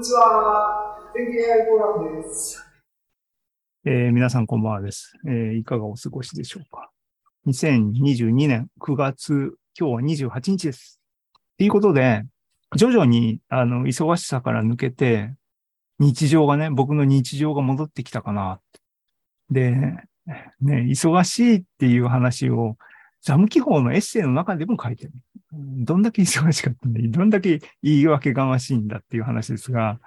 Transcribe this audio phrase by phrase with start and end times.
[0.00, 0.96] にちは。
[1.14, 2.66] 天気 AI フォーラムです。
[3.84, 6.90] えー皆さんこんばんはです、えーいかがお過ごしでしょうか。
[7.46, 11.02] 2022年9月、今日は28日です。
[11.58, 12.22] ということで、
[12.76, 15.34] 徐々に、あの、忙しさから抜けて、
[15.98, 18.58] 日常がね、僕の日常が戻ってきたかな。
[19.50, 19.72] で、
[20.62, 22.78] ね、忙しいっていう話を、
[23.20, 25.12] ザム記法のエッセイの中でも書いてる。
[25.52, 27.00] どんだけ忙しかったんだ？
[27.02, 29.98] どんだけ言い訳がましいんだっていう話ですが、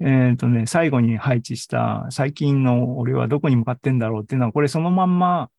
[0.00, 5.50] えっ、とね、最後に配置した最近の俺はどこに向かってんだろうっていうのは、これそのまんま、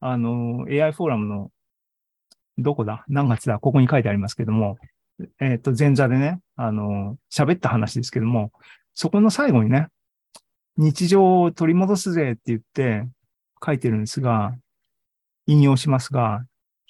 [0.00, 1.50] あの、AI フォーラムの、
[2.56, 3.04] どこだ？
[3.08, 3.58] 何月だ？
[3.58, 4.78] ここに書いてありますけども、
[5.40, 8.52] えっ、と、前座でね、あの、喋った話ですけども、
[8.94, 9.88] そこの最後にね、
[10.76, 13.06] 日常を取り戻すぜって言って
[13.64, 14.54] 書いてるんですが、
[15.46, 16.44] 引用しますが、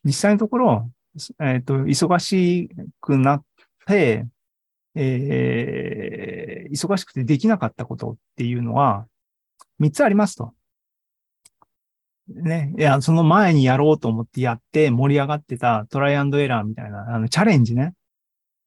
[0.04, 0.90] 実際のところ、
[1.40, 3.44] えっ、と、忙しくなっ
[3.86, 4.26] て、
[4.94, 9.06] えー忙しくてできなかったことっていうのは、
[9.78, 10.52] 三つありますと。
[12.28, 12.74] ね。
[12.78, 17.94] いや、その前にやろうと思ってやって盛り上がってたトライアンドエラーみたいな、あの、チャレンジね。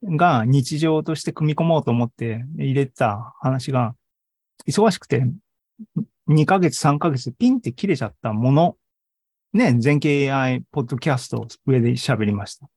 [0.04, 3.96] が日常として組み込もうと思って入れてた話が、
[4.68, 5.26] 忙しくて
[6.28, 8.78] 2ヶ月、3ヶ月ピンって切れちゃったもの。
[9.58, 9.76] ね。
[9.80, 12.70] 全景 AI ポッドキャストを上で喋りました。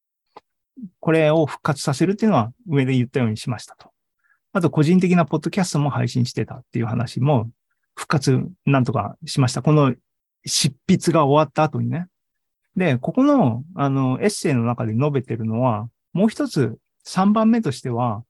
[0.98, 3.90] これを復活させるっていうのは上で言ったようにしましたと。
[4.52, 7.50] あと個人的なポッドキャストも配信してたっていう話も
[7.94, 9.62] 復活なんとかしました。
[9.62, 9.94] この
[10.46, 12.06] 執筆が終わった後にね。
[12.76, 18.24] で、ここのあのエッセイの中で述べてるのは、もう一つ3番目としては、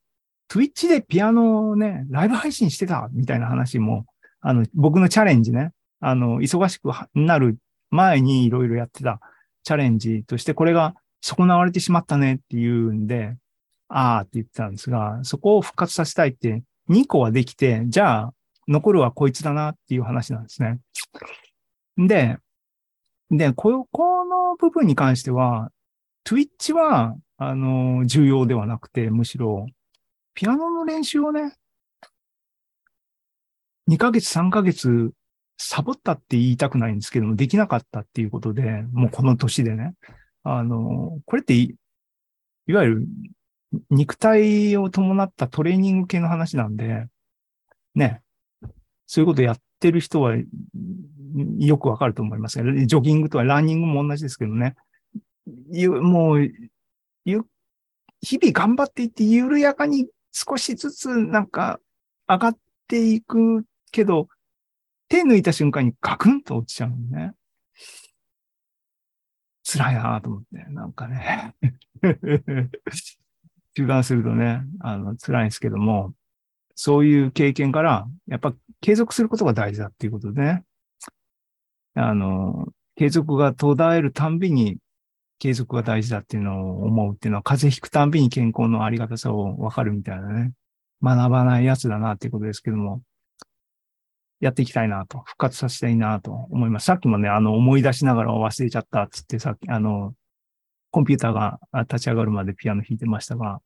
[0.50, 4.06] Twitch でピアノをね、ライブ配信してたみたいな話も、
[4.40, 7.58] あの、僕のチャレンジね、あの、忙しくなる
[7.90, 9.20] 前にいろいろやってた
[9.62, 13.36] チャレンジとして、これが損なわれてしまったねっていうんで、
[13.88, 18.34] あーって言ってたんですが、そこを復活させたいって2個はできて、じゃあ
[18.68, 20.78] 残るはこいつだなっていう話なんですね。
[21.96, 22.38] で、
[23.30, 25.70] で、ここの部分に関しては、
[26.24, 29.66] Twitch は、あの、重要ではなくて、むしろ、
[30.34, 31.56] ピアノの練習をね、
[33.88, 35.12] 2ヶ月、3ヶ月、
[35.62, 39.92] サボったって言いたくないんですけども、できなかったっていうことで、もうこの年でね、
[40.42, 41.74] あの、これってい、
[42.66, 43.06] いわゆる
[43.90, 47.04] 肉体を伴ったトレーニング系の話なんで、
[47.94, 48.22] ね、
[49.06, 50.34] そういうことやってる人は
[51.58, 54.76] よくわかると思いますが、ジョギングとはランニングも同じですけどね、
[56.00, 56.50] もう、
[57.26, 61.80] 日々頑張っていって緩やかに少しずつなんか
[62.26, 62.56] 上がっ
[62.88, 64.28] ていくけど、
[65.10, 67.32] 手抜いた瞬間にガクンと落ちちゃうのね。
[69.64, 71.54] 辛いなと思って、なんかね。
[73.74, 76.14] 中断するとね、あの、辛いんですけども、
[76.76, 80.64] そういう経験から、やっぱ継続することが大事だっていうことでね、
[81.94, 84.78] あの、継続が途絶えるたんびに
[85.40, 90.52] 継続が大事だっていうのを思うっていうのは、風邪ひくたんびに健康のありがたさをわかるみたいなね、
[91.02, 93.02] 学ばないやつだなっていうことですけども、
[94.40, 96.86] やっていきたいなと、復活させたいなと思います。
[96.86, 100.14] さっきもね、あの、思い出しながら忘れちゃったっつって、さっき、あの、
[100.90, 103.60] コンピューターが立ち上がるまでピアノ弾いてましたが、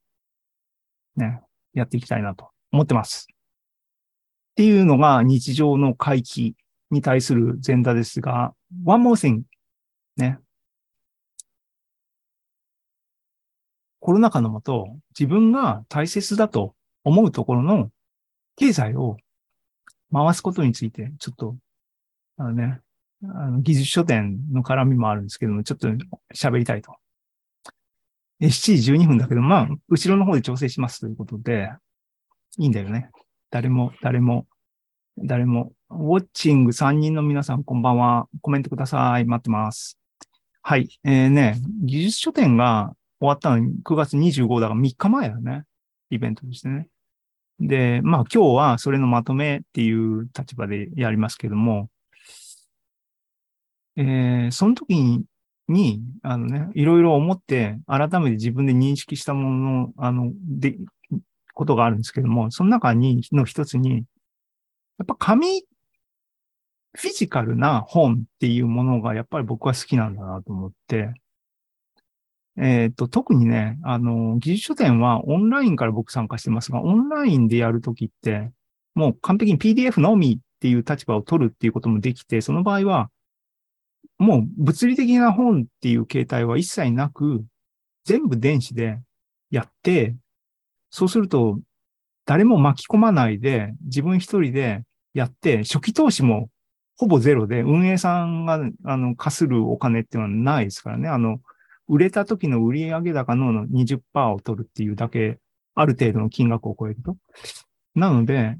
[1.16, 1.40] ね、
[1.72, 3.28] やっていきたいなと思ってます。
[3.30, 6.54] っていうのが日常の回帰
[6.90, 8.54] に対する前座ですが、
[8.84, 9.42] one more thing
[10.16, 10.38] ね。
[14.00, 16.74] コロナ禍のもと、自分が大切だと
[17.04, 17.90] 思うところの
[18.56, 19.16] 経済を
[20.12, 21.56] 回すことについて、ちょっと、
[22.36, 22.80] あのね、
[23.22, 25.88] あの技術書店の絡みもあるんですけども、ちょっと
[26.34, 26.94] 喋りたいと。
[28.40, 31.70] え7時12分だけど、まあ、後ろの方で調整しますということで、
[32.58, 33.10] いいんだよね。
[33.50, 34.46] 誰も、誰も、
[35.18, 38.28] 誰も、ウォッチング3人の皆さん、こんばんは。
[38.42, 39.24] コメントください。
[39.24, 39.98] 待ってます。
[40.62, 40.88] はい。
[41.04, 45.64] えー、ね、技術書店が終わったのに9月25だから3日前だよね。
[46.10, 46.88] イベントとしてね。
[47.60, 51.88] で、まあ今日はそれのまとめっていう立場でやりますけども、
[53.96, 55.24] えー、その時に、
[55.68, 60.76] に、あのね、いろいろ思って、改めて自分で認識したものの、あの、で、
[61.54, 64.04] ことがあるんですけども、その中に、の一つに、
[64.98, 65.62] やっぱ紙、
[66.96, 71.12] フィジカルな本っていうものがやっぱり僕は好きなんだなと思って、
[72.56, 78.50] えっ、と、特にね、あの、技術書店はオンラインから僕参加してますが、オンラインでやるときって、
[78.94, 83.10] もう完璧に PDF のみっていう立場を取るっていうこともできて、その場合は、
[84.18, 87.44] もう物理的な本っていう形態は一切なく、
[88.04, 89.00] 全部電子で
[89.50, 90.14] やって、
[90.90, 91.58] そうすると、
[92.26, 96.48] 誰も巻き込まないで、自分一人でやって、初期投資も
[96.96, 101.08] ほぼゼロで、運営さんが、あの、貸するお金っていうのはないですからね。
[101.08, 101.40] あの、
[101.88, 105.38] 売れた時の売上高の20%を取るっていうだけ、
[105.74, 107.16] ある程度の金額を超えると。
[107.94, 108.56] なので、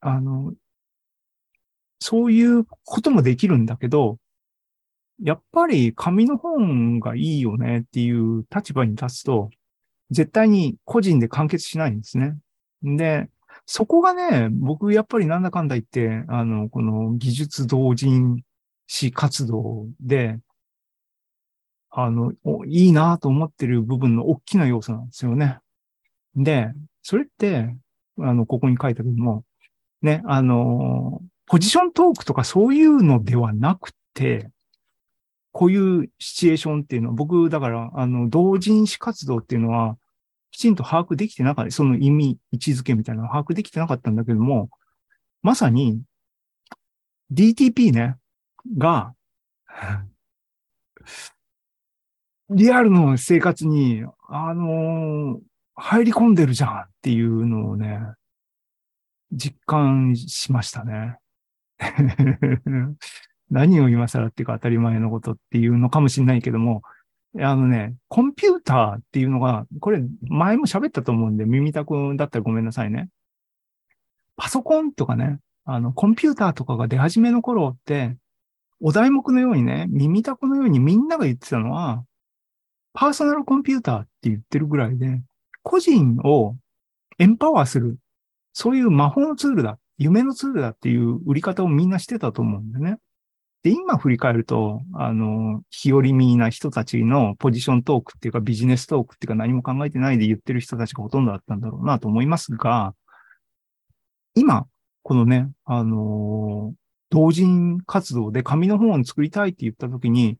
[0.00, 0.52] あの、
[2.00, 4.18] そういうこともできるんだけど、
[5.22, 9.50] やっぱり紙の本がいいよねっていう立場に立つと、
[10.10, 12.36] 絶対に個人で完結しないんですね。
[12.82, 13.28] で、
[13.66, 18.42] そこがね、僕やっぱりなんだかんだ言って、あの、この技術同人
[18.86, 20.38] 誌活動で、
[21.96, 22.32] あの、
[22.66, 25.60] いいなと思ってる部分の大きな要素なんですよね。
[26.34, 27.76] で、それって、
[28.18, 29.44] あの、ここに書いたけども、
[30.02, 34.50] ね、あの、ポジショントークとかそういうのではなくて、
[35.52, 39.96] こういうシチュエーションっていうのは、僕、だから、あの、同人誌活動っていうのは、
[40.50, 44.68] きちんと把握できてなかった、その意味、位置づけみたいなのを把握できてなかったんだけども、
[45.42, 46.02] まさに、
[47.32, 48.16] DTP ね、
[48.76, 49.14] が、
[52.50, 55.40] リアルの生活に、あのー
[55.76, 58.00] 入り込んでるじゃんっていうのをね、
[59.32, 61.16] 実感しましたね。
[63.50, 66.82] 何を今更っていうか当たり前のことっていうのかもしれないけども、
[67.40, 73.08] あのね、コンピューターっていうのが、これ前も喋ったと思うんで、耳たくだったらごめんなさいね。
[74.36, 78.16] パソコンとかね、あの、コンピューターとかが出始めの頃って、
[78.80, 82.04] お題目のようにね、耳たくのようにみんなが言ってたのは、
[82.94, 85.20] パーソナルコンピューターって言ってるぐらいで、
[85.62, 86.56] 個人を
[87.18, 87.98] エンパワーする、
[88.52, 92.98] そういう魔法のツールだ、夢のツールだっていう売り方をみんなしてたと思うんだよね。
[93.64, 102.94] で、今振り返ると、あの、日和見な人たちのポジショントークっていうかビジネストークっていうか何も考えてないで言ってる人たちがほとんどだったんだろうなと思いますが、
[104.34, 104.66] 今、
[105.02, 106.74] このね、あの
[107.10, 110.36] 同人活動で紙の本を作りたいって言ったときに、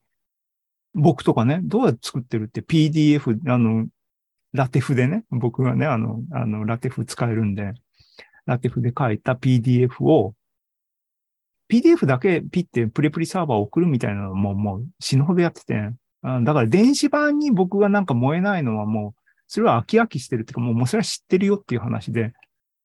[0.94, 3.86] 僕とかね、どうやって作ってるって PDF、あの、
[4.52, 7.72] ラテフでね、僕がね、あの、あの、ラテフ使えるんで、
[8.46, 10.34] ラテフで書いた PDF を、
[11.68, 15.90] PDF だけピッてプレプリサーバー送るみたいなのももう死ぬほどやってて、
[16.22, 22.32] だから電子版に僕がなんか燃えないのはもう、それは飽き飽きしてるっていうか、もうそれは知ってるよっていう話で、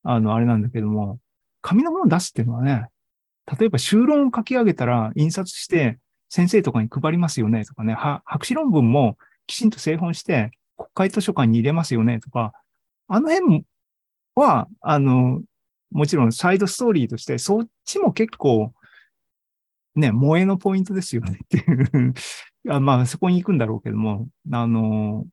[0.03, 1.19] あの、あれなんだけども、
[1.62, 2.85] 紙のものを出すっていうのはね、
[3.59, 5.97] 例えば修論を書き上げたら印刷して
[6.29, 9.17] 先生とかに配りますよねとかね、は博士論文も
[9.47, 12.53] きちんと製本して国会図書館に入れますよねとか、
[13.07, 13.65] あの辺
[14.35, 15.41] は、あの、
[15.91, 18.73] もちろんサイドストーリーとして、そっちも結構、
[19.95, 22.13] ね、萌えのポイントですよねっていう
[22.65, 22.79] いや。
[22.79, 25.25] まあ、そこに行くんだろうけども、あの、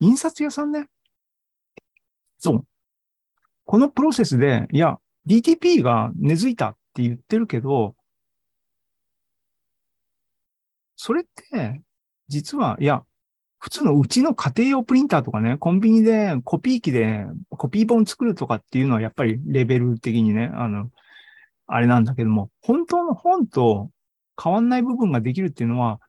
[0.00, 0.86] 印刷屋さんね。
[2.38, 2.66] そう。
[3.64, 7.94] このプロセスで、いや、DTP が根付いたって言ってるけど、
[11.00, 11.80] それって、
[12.26, 13.04] 実は、いや、
[13.60, 20.90] 普通のうちの家庭用プリンターとかね、コンビニでコピー機でコピー本作るとかっていうのはやっぱりレベル的にね、あの、
[21.68, 23.90] あれなんだけども、本当の本と
[24.42, 26.00] 変わんない部分ができるっていうのは、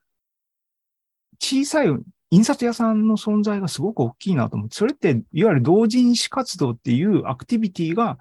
[1.39, 1.87] 小さい
[2.31, 8.17] 印刷屋さんの存在がすごく大きいなと思って、それって、いわゆる同人誌活動っていうアクティビティが、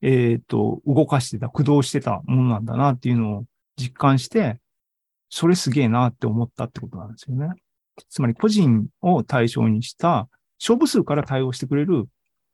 [0.00, 3.44] えっ、と、動かしてた、駆動してたものなんだなっていうのを
[3.76, 4.60] 実感して、
[5.28, 7.48] それすげえなって思ったってことなんですよね。
[8.08, 10.28] つまり個人を対象にした
[10.60, 12.04] 勝負数から対応してくれる、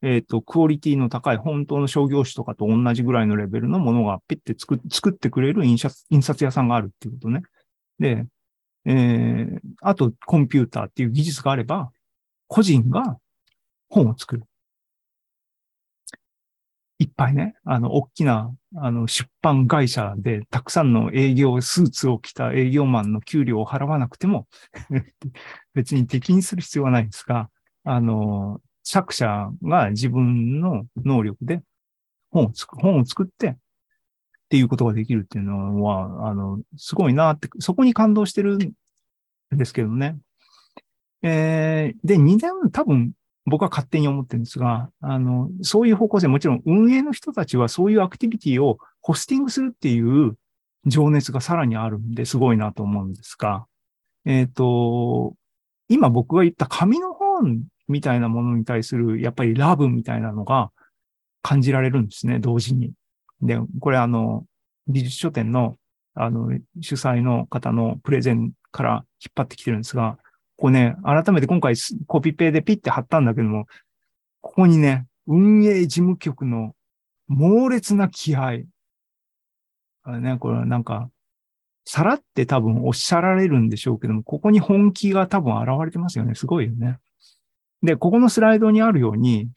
[0.03, 7.43] えっ、と、クオリティの高い本当の商業種とかと同じぐらいのレベルのものがピッて作作ってくれる印刷印刷屋さんがあるっていうことね。
[7.99, 8.25] で、
[8.85, 11.91] えー、あとコンピューターっていう技術があれば、
[12.49, 13.19] 個人が
[13.89, 14.45] 本を作る。
[17.03, 24.47] いっぱいね、あの、大きな、あの、出版会社で、たくさんの営業スーツを着た営業マンの給料を払わなくても、
[25.75, 27.51] 別に敵にする必要はないんですが、
[27.85, 31.63] あの、作者が自分の能力で
[32.31, 33.55] 本を作本を作って、っ
[34.49, 38.73] ていうことができるっていうのは、あの、すごいなって、そこに感動してるん
[39.51, 40.19] ですけどね。
[41.23, 43.13] えー、で、2年、多分、
[43.45, 50.37] 僕は勝手に思ってるんですが、あの、そういう方向性、もちろん運営の人たちはそういうアクティビティをホスティングするっていう
[50.87, 53.67] 情熱がさらにあるんですごいなと思うんですが、
[54.25, 55.35] えっ、と、
[55.89, 60.71] 今僕が言った紙の本みたいなものに対する、やっぱりラブみたいなのが
[61.43, 62.93] 感じられるんですね、同時に。
[63.41, 64.45] で、これあの、
[64.87, 65.77] 美術書店の、
[66.15, 70.19] あの、主催の方のプレゼンから引っ張ってきてるんですが、
[70.63, 71.75] こね、改めて今回
[72.07, 73.67] コピペでピッて貼ったんだけども、
[74.41, 76.77] ここにね、運営事務局の
[77.27, 78.61] 猛烈な気合。
[80.05, 81.11] あね、これなんか、
[81.85, 86.37] さらって多分おっしゃられるんでしょうけども、ここに本気が多分現れてますよね。
[86.37, 86.99] すごいよね。
[87.83, 89.49] で、ここのスライドにあるように、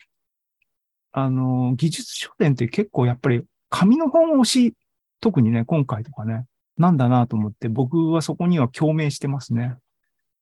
[1.12, 4.74] あの、技術書店って結構やっぱり紙の本を推し、
[5.19, 6.45] 特にね、今回とかね、
[6.79, 9.75] なんだなと思って僕はそこには共鳴してますね。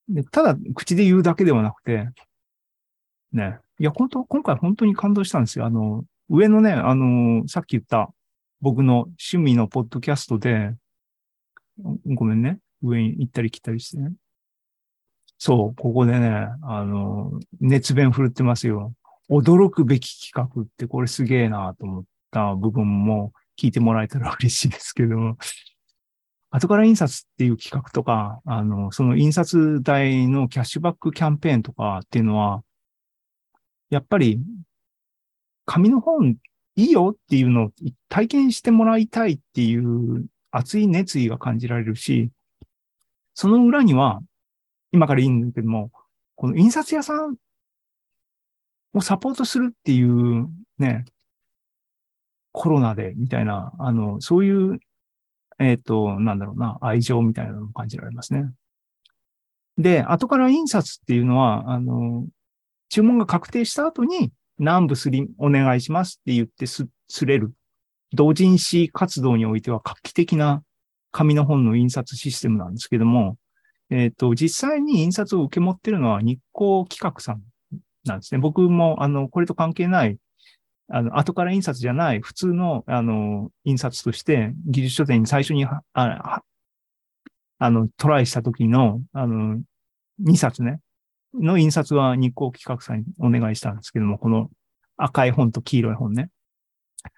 [0.09, 2.09] で、ただ口で言うだけではなくて、
[3.31, 5.65] ね、いや、本当今回本当に感動したんですよ。
[5.65, 8.11] あの、上のね、あの、さっき言った
[8.61, 10.73] 僕の趣味のポッドキャストで、
[12.05, 12.59] ごめんね。
[12.81, 14.13] 上に行ったり来たりしてね。
[15.37, 18.93] そう、ここでね、あの、熱弁振るってますよ。
[19.29, 25.37] 驚くべき企画ってこれすげえなと思った部分も聞いてもらえたら嬉しいですけども、
[26.55, 32.63] 後から印刷っていう企画とか、あの、その印刷代のキャッシュバックキャンペーンとかっていうのは、
[33.89, 34.39] やっぱり
[35.65, 36.37] 紙の本
[36.75, 37.71] いいよっていうのを
[38.07, 42.29] 体験してもらいたいっていう熱い熱意が感じられるし、
[43.33, 44.21] その裏には、
[44.91, 45.89] 今から言うんだけども、
[46.35, 47.35] この印刷屋さん
[48.93, 51.05] をサポートするっていうね、
[52.51, 54.79] コロナでみたいな、あの、そういう、
[55.63, 58.51] えっ、ー、と、なんだろうな、愛情みたいなのを感じられますね。
[59.77, 62.27] で、後から印刷っていうのは、あの、
[62.89, 67.53] 注文が確定した後に、南部すりお願いしますって言ってす、すれる
[68.13, 70.63] 同人誌活動においては画期的な
[71.11, 73.37] 紙の本の印刷システムなんですけども、
[73.89, 77.41] えっ、ー、と、実際に印刷を受け持ってるのは日光企画さん
[78.05, 78.39] なんですね。
[78.39, 80.17] 僕も、あの、これと関係ない、
[80.89, 85.81] あの、後から印刷じゃない普通の、あの、印刷として技術書店に最初にあ、
[87.59, 89.61] あの、トライした時の、あの、
[90.21, 90.79] 2冊ね、
[91.33, 94.49] の印刷は日光企画さんにお願いしたんですけども、この
[94.97, 96.29] 赤い本と黄色い本ね。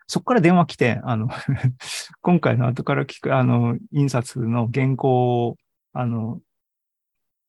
[0.07, 1.29] そこから電話来て、あの
[2.22, 5.57] 今回の後から聞く、あの、印刷の原稿を、
[5.93, 6.39] あの、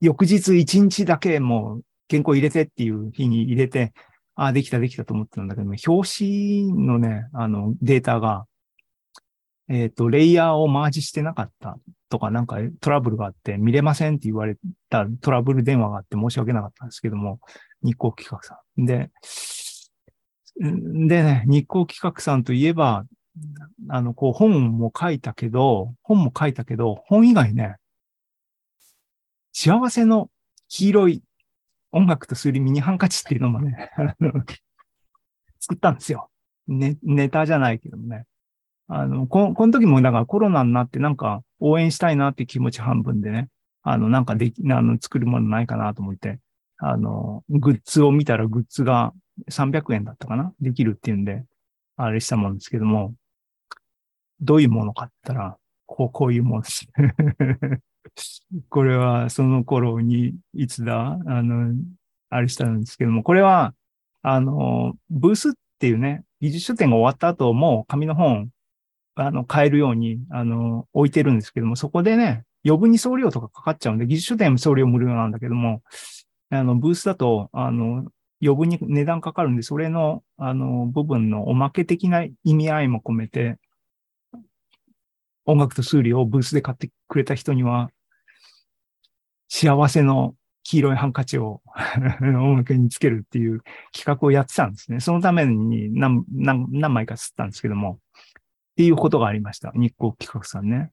[0.01, 3.93] 翌日一日だけもう原稿入れてっていう日に入れて、
[4.37, 8.47] あ、できたできたと思ってたんだけど、表紙のね、あの、データが、
[9.69, 11.79] えっ、ー、と、レイヤーをマージしてなかった
[12.11, 14.57] とか、なんかトラブルがあって見れませんって言われ
[14.91, 17.41] たトラブル電話があって申し訳なかったんですけども、
[17.83, 18.85] 日光企画さん。
[18.85, 19.11] で、
[20.59, 23.05] でね、日光企画さんといえば、
[23.89, 27.77] あの、こう本も書いたけど、本も書いたけど、本以外ね、
[29.53, 30.31] 幸せの
[30.69, 31.23] 黄色い
[31.93, 33.91] 音楽とすりミニハンカチっていうのもね、
[35.61, 36.31] 作ったんですよ。
[36.69, 38.25] ね、ネタじゃないけどね。
[38.89, 43.49] あの、こ、この時もだからコロナになってなんか応援したいなって気持ち半分でね、
[43.83, 46.41] あの、なんかでき、あの、作るものないかなと思って、
[46.79, 49.13] あの、グッズを見たらグッズが
[49.51, 50.53] 300円だったかな？
[50.61, 51.45] できるっていうんで、
[51.97, 53.15] あれしたもんですけども、
[54.41, 56.87] どういうものかって言ったら、こう、こういうものです。
[58.69, 61.19] これはその頃に、いつだ？
[61.27, 61.75] あの、
[62.31, 63.75] あれしたんですけども、これは、
[64.23, 68.51] あの、ブースっていうね、技術書店が終わった後も紙の本、
[69.15, 75.83] あの、買えるように、あの、置いてるんですけども、そこでね、余分に送料とかかかっちゃうんで、技術書店も送料無料なんだけども、
[76.51, 78.07] あの、ブースだと、あの、
[78.43, 83.57] 余分に値段かかるんで、それの、あの、部分のおまけ的な意味合いも込めて、
[85.47, 87.91] 音楽と数理をブースで買ってくれた人には、
[89.49, 91.63] 幸せの黄色いハンカチを
[92.21, 93.63] 音楽につけるっていう
[93.93, 95.01] 企画をやってたんですね。
[95.01, 98.01] そのために何何何枚か吸ったんですけども、
[98.73, 99.73] っていうことがありました。
[99.75, 100.91] 日光企画さんね。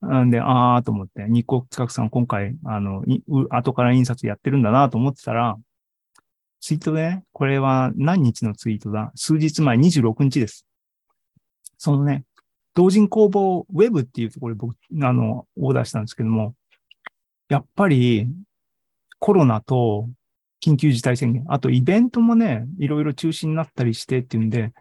[0.00, 3.04] なんで、あーと思って、日光企画さん今回、あの、
[3.50, 5.56] 後から印刷やってるんだなと思ってたら、
[6.60, 9.12] ツイートでね、これは何日のツイートだ？
[9.16, 10.66] 数日前26日です。
[11.76, 12.24] そのね、
[12.74, 16.54] 同人工房ウェブっていうところで僕、あの、オーダーしたんですけども、
[17.52, 18.28] やっぱり
[19.18, 20.08] コロナと
[20.64, 24.72] 緊急事態宣言、あとイベントもね、いろいろ中止になったりしてっていうんで、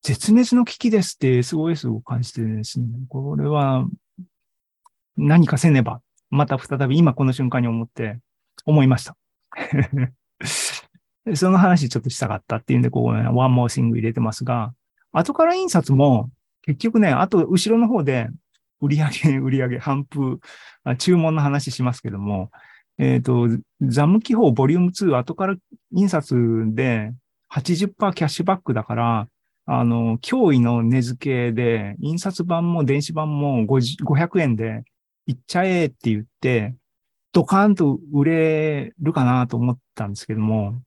[0.00, 3.86] 絶滅の危機ですって SOS を感じてですね、これは
[5.18, 6.00] 何かせねば、
[6.30, 8.18] また再び今この瞬間に思って
[8.64, 9.14] 思いました。
[11.34, 14.72] その話ちょっとしたかったっていうんで、ここね、ワンモーシング入れてますが、
[15.12, 16.30] 後から印刷も、
[16.62, 18.30] 結局ね、あと後ろの方で、
[18.80, 20.40] 売り上げ 売り上げ半封、
[20.98, 22.50] 注文の話しますけども、
[22.98, 23.48] えっ、ー、と、
[23.82, 25.56] ザム記法ボリューム2後から
[25.92, 27.12] 印刷で
[27.52, 29.28] 80%キャッシュバックだから、
[29.66, 34.84] あの、驚異の値付けで、印刷版も電子版も500円で
[35.26, 36.74] いっちゃえって言って、
[37.32, 40.80] ドカーンと売れるかなと思ったんですけども、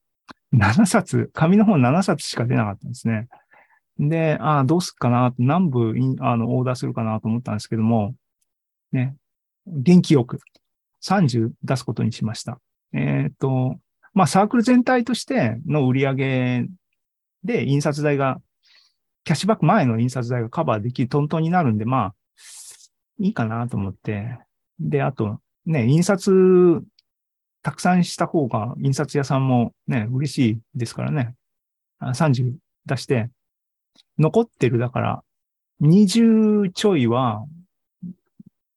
[0.53, 3.27] 7冊、紙の本7冊しか出なかったんですね。
[4.00, 8.16] で、ああ、どうすっかな、何部あのオーダーするかなと思ったんですけども、
[8.92, 9.16] ね、
[9.66, 10.39] 元気よく
[11.04, 12.60] 30出すことにしました。
[12.94, 13.77] えっ、と、
[14.13, 16.66] まあ、サークル全体としての売り上げ
[17.44, 18.42] で印刷代が、
[19.24, 22.16] キャッシュバック前の印刷代がカバーできるトントンになるんで、まあ、
[23.20, 24.39] いいかなと思って。
[24.80, 26.82] で、あと、ね、印刷、
[27.62, 31.36] たくさんした方が、印刷屋さんもね、嬉しいですからね。
[32.01, 33.30] 30出して、
[34.18, 35.24] 残ってる、だから、
[35.82, 37.46] 20ちょいは、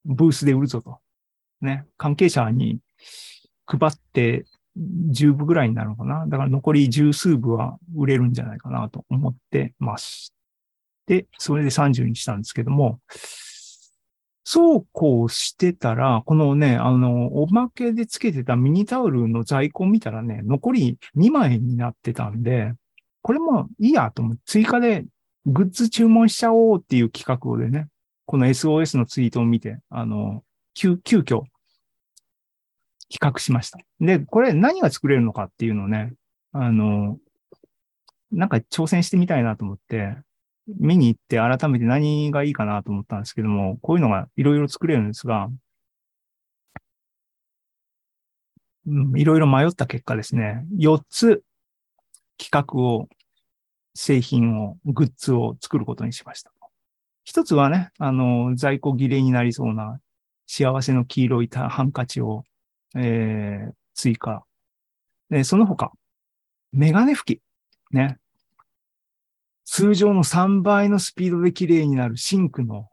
[0.04, 0.98] ブースで売るぞと。
[1.60, 2.78] ね、関係者に
[3.66, 4.46] 配って
[4.76, 6.26] 10部ぐらいになるのかな。
[6.26, 10.34] だから残り十数部は売れるんじゃないかなと思ってます。
[11.06, 13.00] で、それで30にしたんですけども、
[14.44, 22.72] そうこうしてたら、このね、あの、おまけでつけてたミニタオルの在庫を見たらね、残り2枚になってたんで、
[23.22, 25.04] これもいいやと思って、追加で
[25.46, 27.88] グッズ注文しちゃおうっていう企画をでね、
[28.26, 31.42] この SOS のツイートを見て、あの、急、急遽、
[33.10, 33.78] 企画しました。
[34.00, 36.12] で、これ何が作れるのかっていうのをね、
[36.52, 37.18] あの、
[38.30, 40.16] なんか挑戦してみたいなと思って、
[40.78, 45.50] 見に行って改めて何がいいかなと思ったんですけども、こういうのがいろいろ作れるんですが、
[49.16, 51.42] いろいろ迷った結果ですね、4つ
[52.40, 53.08] 企画を、
[53.94, 56.50] 製品を、グッズを作ることにしました。
[57.24, 60.00] 一つはね、あの、在庫切れになりそうな
[60.46, 62.44] 幸せの黄色いハンカチを、
[62.96, 64.44] えー、追加。
[65.28, 65.92] で、その他、
[66.72, 67.40] メガネ拭き。
[67.92, 68.18] ね。
[69.64, 72.88] 通常の3倍のスピードで綺麗になるシンクの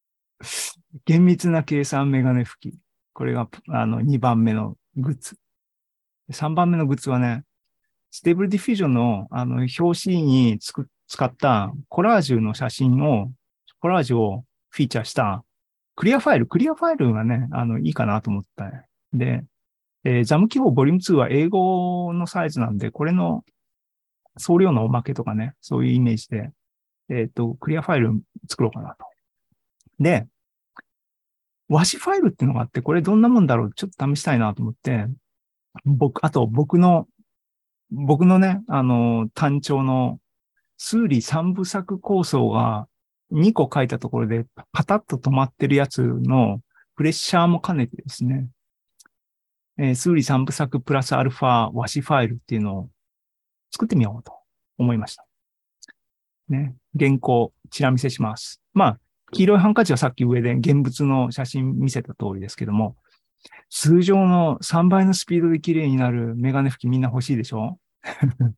[1.04, 2.78] 厳密な計算メガネ拭き。
[3.12, 5.38] これが、あの、2番目のグッズ。
[6.30, 7.44] 3番目のグッズはね、
[8.16, 13.32] Stable Diffusion の、あの、表紙につく使ったコラージュの写真を、
[13.80, 15.42] コラージュをフィーチャーした
[15.96, 18.70] クリアファイル、クリアファイルがね、あの、いいかなと思った。
[19.12, 19.42] で、
[20.04, 23.42] えー、ザム記法ボリューム2は A5のサイズなんで、これの
[24.36, 26.52] 送料のおまけとかね、そういうイメージで、
[27.10, 28.12] えっ、と、クリアファイル
[28.48, 29.06] 作ろうかなと。
[29.98, 30.28] で、
[31.68, 35.06] 和紙ファイルっていうのがあって、これどんなもんだろうちょっと試したいなと思って、
[35.84, 37.08] 僕、あと僕の、
[37.94, 40.18] 僕のね、あの、単調の
[40.76, 42.88] 数理三部作構想が
[43.32, 46.60] 2個書いたところでパタッと止まってるやつの
[46.96, 48.48] プレッシャーも兼ねてですね、
[49.78, 52.90] えー数理三部作プラスアルファ和紙ファイルっていうのを
[53.72, 54.32] 作ってみようと
[54.78, 55.26] 思いました。
[56.48, 58.60] ね、原稿、チラ見せします。
[58.72, 58.98] まあ、
[59.32, 62.96] 黄色いハンカチはさっき上で現物の写真見せた通りですけども、
[63.70, 67.78] 通常の3倍のスピードで綺麗になるメガネ拭きみんな欲しいでしょ？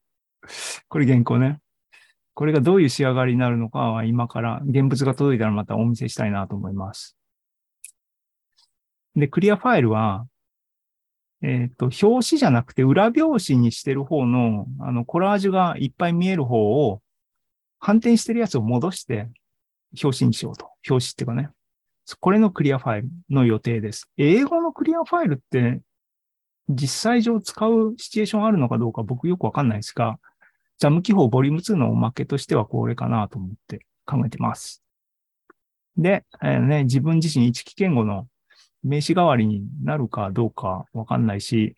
[0.89, 1.61] これ原稿ね。
[2.35, 7.17] これがどういう仕上がりになるのかは今から現物が届いたらまたお見せしたいなと思います。
[9.15, 10.27] で、クリアファイルは、
[11.43, 17.01] えっ、と、表紙じゃなくて裏表紙にしてる方の、あの、コラージュがいっぱい見える方を
[17.79, 19.29] 反転してるやつを戻して
[20.03, 20.67] 表紙にしようと。
[20.89, 21.51] 表紙っていうかね。
[22.21, 24.11] これのクリアファイルの予定です。
[24.17, 25.81] 英語のクリアファイルって
[26.69, 30.19] 実際上使うシチュエーションあるのかどうか僕よくわかんないですが、
[30.79, 34.83] ジャム記法ボリューム2のおまけとしてはこれかなと思って考えてます。
[35.97, 38.27] で、えーね、自分自身一期言語の
[38.83, 41.75] 名詞代わりになるかどうかわかんないし、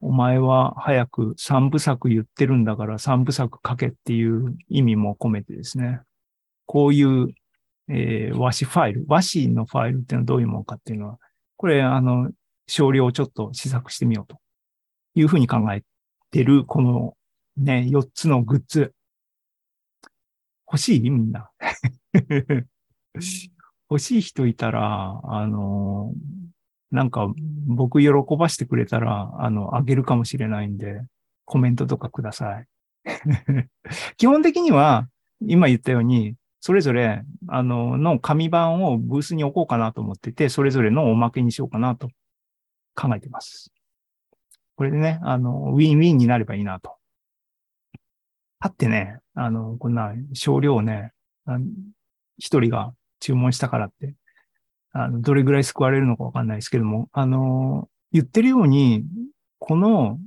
[0.00, 6.00] お前は早く三部作言ってるんだから三部作書けっていう意味も込めてですね、
[6.66, 7.28] こういう、
[7.88, 11.18] えー和紙ファイル、和紙のファイルっていうのはどういうものかっていうのは、
[11.56, 12.30] これ、あの、
[12.66, 14.38] 少量をちょっと試作してみようと
[15.14, 15.82] いうふうに考え
[16.30, 17.14] てる、この
[17.56, 18.92] ね、4つのグッズ。
[20.66, 21.10] 欲しい？
[21.10, 21.50] みんな。
[23.90, 26.12] 欲しい人いたら、あの、
[26.90, 27.32] なんか
[27.66, 31.02] 僕喜ばしてくれたら、あの、あげるかもしれないんで、
[31.44, 32.66] コメントとかください。
[34.16, 35.08] 基本的には、
[35.40, 42.08] 今言ったように、それぞれ、あの、の紙版をブースに置こうかなと思ってて、それぞれのおまけにしようかなと
[42.94, 43.72] 考えてます。
[44.76, 46.96] これでね、あの、ウィンウィンになればいいなと。
[48.58, 51.12] あってね、あの、こんな少量をね、
[52.38, 54.14] 一人が注文したからって、
[54.92, 59.04] あの、どれぐらい救われるのかわかんないですけども、あの、言ってるように、
[59.58, 60.18] この、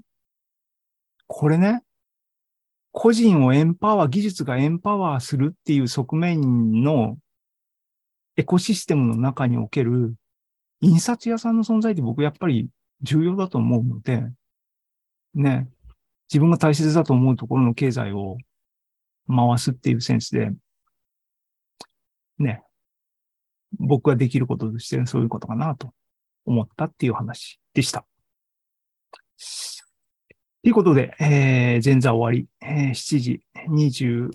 [1.27, 1.83] これね、
[2.91, 7.17] 個人をエンパワー、技術がエンパワーするっていう側面の
[8.37, 10.15] エコシステムの中における
[10.81, 12.69] 印刷屋さんの存在って僕やっぱり
[13.01, 14.23] 重要だと思うので、
[15.33, 15.67] ね、
[16.29, 18.37] 自分が大切だと思うところの経済を
[19.27, 20.51] 回すっていうセンスで、
[22.39, 22.63] ね、
[23.79, 25.93] 僕ができることとしてそういうことかなと
[26.45, 28.05] 思ったっていう話でした。
[30.63, 34.31] ということで、えー、前座終わり、えー、7時28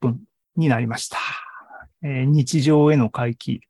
[0.00, 0.20] 分
[0.56, 1.18] になりました。
[2.02, 3.60] えー、日常への回帰。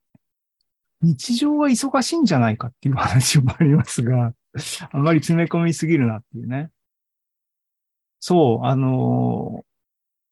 [1.00, 4.32] 日常は忙しいんじゃないかっていう話もありますが、
[4.90, 6.70] あまり詰め込みすぎるなっていうね。
[8.20, 9.64] そう、あの、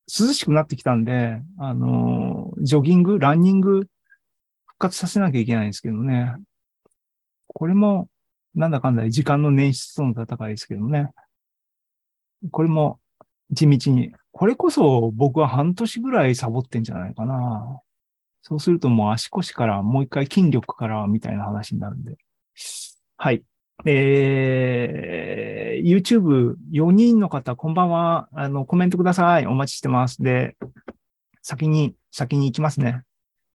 [0.09, 3.87] 涼しくなってきたんで、あの、ジョギング、ランニング
[4.67, 6.35] 復活させなきゃいけないんですけどね。
[7.47, 8.09] これも、
[8.55, 11.11] なんだかんだ時間の捻出との戦いですけどね。
[12.51, 13.01] これも
[13.51, 14.13] 地道に。
[14.33, 17.81] これこそ僕は半年ぐらいサボってんじゃないかな。
[18.49, 22.17] そうするともう足腰からもう一回筋力からみたいな話になるんで。
[23.17, 23.43] はい。
[23.85, 28.29] えー、YouTube4 人の方、こんばんは。
[28.31, 29.47] あの、コメントください。
[29.47, 30.23] お待ちしてます。
[30.23, 30.57] で、
[31.43, 33.03] 先に、先に行きますね。